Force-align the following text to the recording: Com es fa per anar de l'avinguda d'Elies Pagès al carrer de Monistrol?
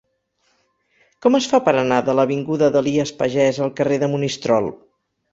Com 1.25 1.35
es 1.39 1.49
fa 1.51 1.59
per 1.67 1.73
anar 1.81 1.99
de 2.07 2.15
l'avinguda 2.19 2.69
d'Elies 2.75 3.11
Pagès 3.19 3.59
al 3.65 3.75
carrer 3.81 3.99
de 4.05 4.09
Monistrol? 4.15 4.71